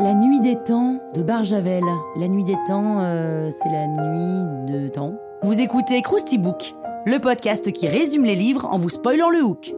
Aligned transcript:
La 0.00 0.14
nuit 0.14 0.40
des 0.40 0.56
temps 0.64 1.00
de 1.14 1.22
Barjavel. 1.22 1.84
La 2.16 2.26
nuit 2.26 2.42
des 2.42 2.56
temps, 2.66 2.98
euh, 2.98 3.50
c'est 3.50 3.68
la 3.68 3.86
nuit 3.86 4.66
de 4.66 4.88
temps. 4.88 5.14
Vous 5.42 5.60
écoutez 5.60 6.02
Krusty 6.02 6.38
Book, 6.38 6.72
le 7.04 7.20
podcast 7.20 7.70
qui 7.72 7.86
résume 7.86 8.24
les 8.24 8.34
livres 8.34 8.66
en 8.66 8.78
vous 8.78 8.88
spoilant 8.88 9.30
le 9.30 9.44
hook. 9.44 9.72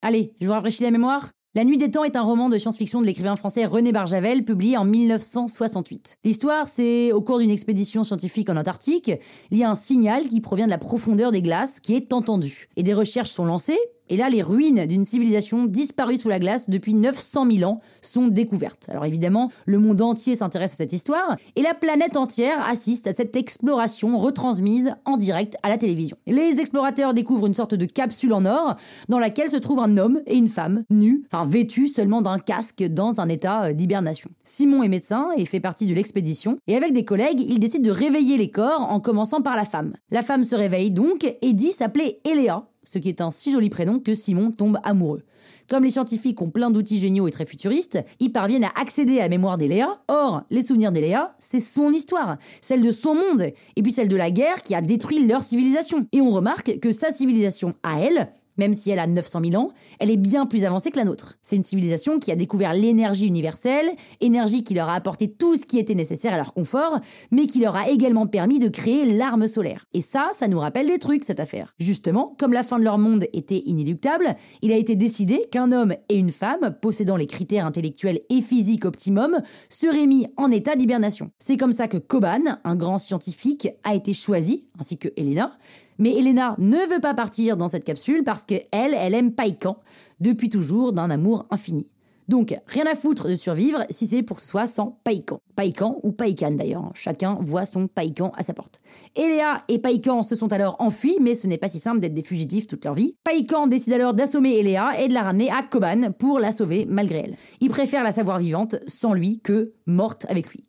Allez, 0.00 0.32
je 0.40 0.46
vous 0.46 0.52
rafraîchis 0.52 0.84
la 0.84 0.92
mémoire 0.92 1.32
la 1.56 1.62
Nuit 1.62 1.78
des 1.78 1.88
Temps 1.88 2.02
est 2.02 2.16
un 2.16 2.22
roman 2.22 2.48
de 2.48 2.58
science-fiction 2.58 3.00
de 3.00 3.06
l'écrivain 3.06 3.36
français 3.36 3.64
René 3.64 3.92
Barjavel, 3.92 4.44
publié 4.44 4.76
en 4.76 4.84
1968. 4.84 6.18
L'histoire, 6.24 6.66
c'est 6.66 7.12
au 7.12 7.22
cours 7.22 7.38
d'une 7.38 7.50
expédition 7.50 8.02
scientifique 8.02 8.50
en 8.50 8.56
Antarctique, 8.56 9.12
il 9.52 9.58
y 9.58 9.62
a 9.62 9.70
un 9.70 9.76
signal 9.76 10.24
qui 10.24 10.40
provient 10.40 10.66
de 10.66 10.72
la 10.72 10.78
profondeur 10.78 11.30
des 11.30 11.42
glaces 11.42 11.78
qui 11.78 11.94
est 11.94 12.12
entendu. 12.12 12.68
Et 12.74 12.82
des 12.82 12.92
recherches 12.92 13.30
sont 13.30 13.44
lancées, 13.44 13.78
et 14.10 14.16
là, 14.16 14.28
les 14.28 14.42
ruines 14.42 14.86
d'une 14.86 15.04
civilisation 15.04 15.64
disparue 15.64 16.18
sous 16.18 16.28
la 16.28 16.38
glace 16.38 16.68
depuis 16.68 16.94
900 16.94 17.46
000 17.50 17.70
ans 17.70 17.80
sont 18.02 18.28
découvertes. 18.28 18.86
Alors 18.88 19.06
évidemment, 19.06 19.50
le 19.64 19.78
monde 19.78 20.02
entier 20.02 20.36
s'intéresse 20.36 20.74
à 20.74 20.76
cette 20.76 20.92
histoire 20.92 21.36
et 21.56 21.62
la 21.62 21.74
planète 21.74 22.16
entière 22.16 22.62
assiste 22.66 23.06
à 23.06 23.14
cette 23.14 23.34
exploration 23.36 24.18
retransmise 24.18 24.94
en 25.06 25.16
direct 25.16 25.56
à 25.62 25.68
la 25.70 25.78
télévision. 25.78 26.16
Les 26.26 26.60
explorateurs 26.60 27.14
découvrent 27.14 27.46
une 27.46 27.54
sorte 27.54 27.74
de 27.74 27.86
capsule 27.86 28.34
en 28.34 28.44
or 28.44 28.74
dans 29.08 29.18
laquelle 29.18 29.50
se 29.50 29.56
trouve 29.56 29.78
un 29.78 29.96
homme 29.96 30.20
et 30.26 30.36
une 30.36 30.48
femme 30.48 30.84
nus, 30.90 31.24
enfin 31.32 31.46
vêtus 31.46 31.88
seulement 31.88 32.20
d'un 32.20 32.38
casque 32.38 32.82
dans 32.82 33.20
un 33.20 33.28
état 33.28 33.64
euh, 33.64 33.72
d'hibernation. 33.72 34.30
Simon 34.42 34.82
est 34.82 34.88
médecin 34.88 35.28
et 35.36 35.46
fait 35.46 35.60
partie 35.60 35.86
de 35.86 35.94
l'expédition 35.94 36.58
et 36.66 36.76
avec 36.76 36.92
des 36.92 37.04
collègues, 37.04 37.40
il 37.40 37.58
décide 37.58 37.82
de 37.82 37.90
réveiller 37.90 38.36
les 38.36 38.50
corps 38.50 38.86
en 38.90 39.00
commençant 39.00 39.40
par 39.40 39.56
la 39.56 39.64
femme. 39.64 39.94
La 40.10 40.22
femme 40.22 40.44
se 40.44 40.54
réveille 40.54 40.90
donc 40.90 41.24
et 41.40 41.52
dit 41.52 41.72
s'appeler 41.72 42.20
Eléa 42.24 42.66
ce 42.84 42.98
qui 42.98 43.08
est 43.08 43.20
un 43.20 43.30
si 43.30 43.50
joli 43.52 43.70
prénom 43.70 43.98
que 43.98 44.14
Simon 44.14 44.50
tombe 44.50 44.78
amoureux. 44.84 45.22
Comme 45.68 45.84
les 45.84 45.90
scientifiques 45.90 46.42
ont 46.42 46.50
plein 46.50 46.70
d'outils 46.70 46.98
géniaux 46.98 47.26
et 47.26 47.30
très 47.30 47.46
futuristes, 47.46 47.98
ils 48.20 48.32
parviennent 48.32 48.64
à 48.64 48.72
accéder 48.76 49.18
à 49.18 49.22
la 49.22 49.28
mémoire 49.30 49.56
d'Eléa. 49.56 49.98
Or, 50.08 50.42
les 50.50 50.62
souvenirs 50.62 50.92
d'Eléa, 50.92 51.34
c'est 51.38 51.60
son 51.60 51.90
histoire, 51.90 52.36
celle 52.60 52.82
de 52.82 52.90
son 52.90 53.14
monde, 53.14 53.50
et 53.76 53.82
puis 53.82 53.92
celle 53.92 54.08
de 54.08 54.16
la 54.16 54.30
guerre 54.30 54.60
qui 54.60 54.74
a 54.74 54.82
détruit 54.82 55.26
leur 55.26 55.42
civilisation. 55.42 56.06
Et 56.12 56.20
on 56.20 56.30
remarque 56.30 56.78
que 56.80 56.92
sa 56.92 57.10
civilisation 57.10 57.72
à 57.82 58.00
elle, 58.00 58.30
même 58.56 58.74
si 58.74 58.90
elle 58.90 58.98
a 58.98 59.06
900 59.06 59.40
000 59.50 59.62
ans, 59.62 59.70
elle 60.00 60.10
est 60.10 60.16
bien 60.16 60.46
plus 60.46 60.64
avancée 60.64 60.90
que 60.90 60.98
la 60.98 61.04
nôtre. 61.04 61.38
C'est 61.42 61.56
une 61.56 61.64
civilisation 61.64 62.18
qui 62.18 62.32
a 62.32 62.36
découvert 62.36 62.72
l'énergie 62.72 63.26
universelle, 63.26 63.90
énergie 64.20 64.64
qui 64.64 64.74
leur 64.74 64.88
a 64.88 64.94
apporté 64.94 65.28
tout 65.28 65.56
ce 65.56 65.64
qui 65.64 65.78
était 65.78 65.94
nécessaire 65.94 66.34
à 66.34 66.36
leur 66.36 66.54
confort, 66.54 66.98
mais 67.30 67.46
qui 67.46 67.60
leur 67.60 67.76
a 67.76 67.88
également 67.88 68.26
permis 68.26 68.58
de 68.58 68.68
créer 68.68 69.04
l'arme 69.06 69.48
solaire. 69.48 69.84
Et 69.92 70.00
ça, 70.00 70.30
ça 70.32 70.48
nous 70.48 70.58
rappelle 70.58 70.86
des 70.86 70.98
trucs, 70.98 71.24
cette 71.24 71.40
affaire. 71.40 71.74
Justement, 71.78 72.34
comme 72.38 72.52
la 72.52 72.62
fin 72.62 72.78
de 72.78 72.84
leur 72.84 72.98
monde 72.98 73.24
était 73.32 73.62
inéluctable, 73.66 74.34
il 74.62 74.72
a 74.72 74.76
été 74.76 74.96
décidé 74.96 75.46
qu'un 75.50 75.72
homme 75.72 75.94
et 76.08 76.16
une 76.16 76.30
femme, 76.30 76.76
possédant 76.80 77.16
les 77.16 77.26
critères 77.26 77.66
intellectuels 77.66 78.20
et 78.30 78.40
physiques 78.40 78.84
optimum, 78.84 79.40
seraient 79.68 80.06
mis 80.06 80.26
en 80.36 80.50
état 80.50 80.76
d'hibernation. 80.76 81.30
C'est 81.38 81.56
comme 81.56 81.72
ça 81.72 81.88
que 81.88 81.98
Koban, 81.98 82.58
un 82.64 82.76
grand 82.76 82.98
scientifique, 82.98 83.68
a 83.82 83.94
été 83.94 84.12
choisi, 84.12 84.66
ainsi 84.78 84.98
que 84.98 85.08
Elena, 85.16 85.56
mais 85.98 86.16
Elena 86.16 86.54
ne 86.58 86.92
veut 86.92 87.00
pas 87.00 87.14
partir 87.14 87.56
dans 87.56 87.68
cette 87.68 87.84
capsule 87.84 88.24
parce 88.24 88.44
qu'elle, 88.44 88.64
elle 88.72 89.14
aime 89.14 89.32
Païkan, 89.32 89.78
depuis 90.20 90.48
toujours 90.48 90.92
d'un 90.92 91.10
amour 91.10 91.46
infini. 91.50 91.88
Donc, 92.28 92.56
rien 92.66 92.86
à 92.86 92.94
foutre 92.94 93.28
de 93.28 93.34
survivre 93.34 93.84
si 93.90 94.06
c'est 94.06 94.22
pour 94.22 94.38
que 94.38 94.42
soit 94.42 94.66
sans 94.66 94.98
Païkan. 95.04 95.40
Païkan 95.56 95.98
ou 96.02 96.12
Païkan 96.12 96.52
d'ailleurs, 96.52 96.90
chacun 96.94 97.36
voit 97.40 97.66
son 97.66 97.86
Païkan 97.86 98.32
à 98.36 98.42
sa 98.42 98.54
porte. 98.54 98.80
Eléa 99.14 99.62
et 99.68 99.78
Païkan 99.78 100.22
se 100.22 100.34
sont 100.34 100.52
alors 100.52 100.76
enfuis, 100.78 101.18
mais 101.20 101.34
ce 101.34 101.46
n'est 101.46 101.58
pas 101.58 101.68
si 101.68 101.78
simple 101.78 102.00
d'être 102.00 102.14
des 102.14 102.22
fugitifs 102.22 102.66
toute 102.66 102.84
leur 102.84 102.94
vie. 102.94 103.14
Païkan 103.24 103.66
décide 103.66 103.92
alors 103.92 104.14
d'assommer 104.14 104.58
Eléa 104.58 105.00
et 105.00 105.08
de 105.08 105.14
la 105.14 105.22
ramener 105.22 105.50
à 105.50 105.62
Koban 105.62 106.12
pour 106.18 106.38
la 106.38 106.50
sauver 106.50 106.86
malgré 106.88 107.18
elle. 107.18 107.36
Il 107.60 107.68
préfère 107.68 108.02
la 108.02 108.12
savoir 108.12 108.38
vivante 108.38 108.76
sans 108.86 109.12
lui 109.12 109.40
que 109.40 109.74
morte 109.86 110.24
avec 110.30 110.48
lui 110.48 110.62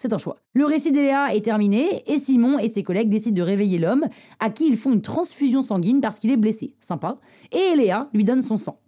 c'est 0.00 0.14
un 0.14 0.18
choix. 0.18 0.36
Le 0.54 0.64
récit 0.64 0.92
d'Eléa 0.92 1.34
est 1.34 1.44
terminé 1.44 2.02
et 2.06 2.18
Simon 2.18 2.58
et 2.58 2.70
ses 2.70 2.82
collègues 2.82 3.10
décident 3.10 3.36
de 3.36 3.42
réveiller 3.42 3.78
l'homme 3.78 4.06
à 4.38 4.48
qui 4.48 4.66
ils 4.66 4.78
font 4.78 4.92
une 4.92 5.02
transfusion 5.02 5.60
sanguine 5.60 6.00
parce 6.00 6.18
qu'il 6.18 6.30
est 6.30 6.38
blessé. 6.38 6.74
Sympa. 6.80 7.18
Et 7.52 7.74
Eléa 7.74 8.08
lui 8.14 8.24
donne 8.24 8.40
son 8.40 8.56
sang. 8.56 8.80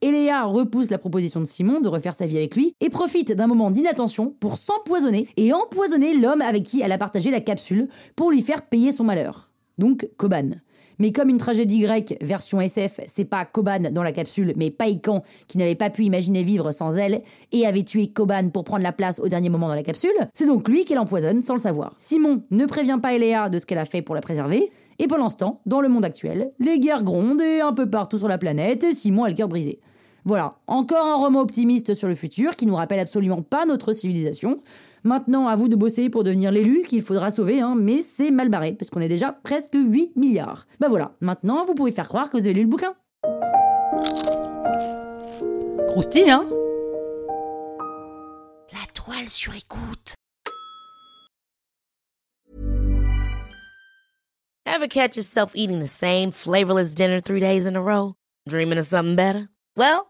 Eléa 0.00 0.44
repousse 0.44 0.90
la 0.90 0.98
proposition 0.98 1.40
de 1.40 1.44
Simon 1.44 1.80
de 1.80 1.88
refaire 1.88 2.14
sa 2.14 2.28
vie 2.28 2.38
avec 2.38 2.54
lui 2.54 2.76
et 2.80 2.88
profite 2.88 3.32
d'un 3.32 3.48
moment 3.48 3.72
d'inattention 3.72 4.32
pour 4.38 4.56
s'empoisonner 4.56 5.26
et 5.36 5.52
empoisonner 5.52 6.14
l'homme 6.16 6.40
avec 6.40 6.62
qui 6.62 6.82
elle 6.82 6.92
a 6.92 6.98
partagé 6.98 7.32
la 7.32 7.40
capsule 7.40 7.88
pour 8.14 8.30
lui 8.30 8.40
faire 8.40 8.62
payer 8.62 8.92
son 8.92 9.02
malheur. 9.02 9.50
Donc 9.76 10.08
Koban. 10.18 10.50
Mais 11.00 11.12
comme 11.12 11.30
une 11.30 11.38
tragédie 11.38 11.80
grecque 11.80 12.14
version 12.20 12.60
SF, 12.60 13.00
c'est 13.06 13.24
pas 13.24 13.46
Koban 13.46 13.90
dans 13.90 14.02
la 14.02 14.12
capsule, 14.12 14.52
mais 14.56 14.70
Païkan 14.70 15.22
qui 15.48 15.56
n'avait 15.56 15.74
pas 15.74 15.88
pu 15.88 16.04
imaginer 16.04 16.42
vivre 16.42 16.72
sans 16.72 16.98
elle 16.98 17.22
et 17.52 17.66
avait 17.66 17.82
tué 17.82 18.08
Koban 18.08 18.50
pour 18.50 18.64
prendre 18.64 18.82
la 18.82 18.92
place 18.92 19.18
au 19.18 19.26
dernier 19.26 19.48
moment 19.48 19.68
dans 19.68 19.74
la 19.74 19.82
capsule, 19.82 20.10
c'est 20.34 20.46
donc 20.46 20.68
lui 20.68 20.84
qui 20.84 20.94
l'empoisonne 20.94 21.40
sans 21.40 21.54
le 21.54 21.60
savoir. 21.60 21.94
Simon 21.96 22.42
ne 22.50 22.66
prévient 22.66 22.98
pas 23.02 23.14
Eléa 23.14 23.48
de 23.48 23.58
ce 23.58 23.64
qu'elle 23.64 23.78
a 23.78 23.86
fait 23.86 24.02
pour 24.02 24.14
la 24.14 24.20
préserver, 24.20 24.70
et 24.98 25.06
pendant 25.06 25.30
ce 25.30 25.36
temps, 25.36 25.60
dans 25.64 25.80
le 25.80 25.88
monde 25.88 26.04
actuel, 26.04 26.50
les 26.58 26.78
guerres 26.78 27.02
grondent 27.02 27.40
et 27.40 27.60
un 27.62 27.72
peu 27.72 27.88
partout 27.88 28.18
sur 28.18 28.28
la 28.28 28.36
planète, 28.36 28.84
Simon 28.94 29.24
a 29.24 29.30
le 29.30 29.34
cœur 29.34 29.48
brisé. 29.48 29.80
Voilà, 30.24 30.56
encore 30.66 31.06
un 31.06 31.16
roman 31.16 31.40
optimiste 31.40 31.94
sur 31.94 32.08
le 32.08 32.14
futur 32.14 32.56
qui 32.56 32.66
nous 32.66 32.74
rappelle 32.74 33.00
absolument 33.00 33.42
pas 33.42 33.64
notre 33.64 33.92
civilisation. 33.92 34.58
Maintenant, 35.02 35.48
à 35.48 35.56
vous 35.56 35.68
de 35.68 35.76
bosser 35.76 36.10
pour 36.10 36.24
devenir 36.24 36.52
l'élu 36.52 36.82
qu'il 36.82 37.02
faudra 37.02 37.30
sauver, 37.30 37.60
hein, 37.60 37.74
mais 37.76 38.02
c'est 38.02 38.30
mal 38.30 38.50
barré, 38.50 38.72
parce 38.72 38.90
qu'on 38.90 39.00
est 39.00 39.08
déjà 39.08 39.32
presque 39.32 39.74
8 39.74 40.16
milliards. 40.16 40.66
Bah 40.78 40.88
voilà, 40.88 41.12
maintenant 41.20 41.64
vous 41.64 41.74
pouvez 41.74 41.92
faire 41.92 42.08
croire 42.08 42.28
que 42.28 42.36
vous 42.36 42.44
avez 42.44 42.54
lu 42.54 42.62
le 42.62 42.68
bouquin. 42.68 42.94
Croustille, 45.88 46.30
hein? 46.30 46.46
La 48.72 48.86
toile 48.92 49.28
sur 49.28 49.54
écoute. 49.54 50.14
Ever 54.66 54.86
catch 54.86 55.16
yourself 55.16 55.52
eating 55.54 55.80
the 55.80 55.88
same 55.88 56.30
flavorless 56.30 56.94
dinner 56.94 57.20
three 57.20 57.40
days 57.40 57.66
in 57.66 57.74
a 57.74 57.82
row? 57.82 58.14
Dreaming 58.48 58.78
of 58.78 58.86
something 58.86 59.16
better? 59.16 59.48
Well, 59.76 60.09